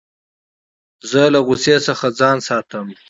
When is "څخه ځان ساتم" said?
1.87-2.87